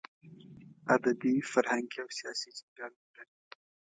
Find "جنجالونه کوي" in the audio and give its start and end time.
2.57-3.25